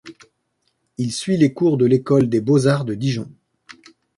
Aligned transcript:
Il 0.97 1.11
suit 1.13 1.37
les 1.37 1.53
cours 1.53 1.77
de 1.77 1.85
l’école 1.85 2.27
des 2.27 2.41
Beaux-Arts 2.41 2.85
de 2.85 2.95
Dijon. 2.95 3.31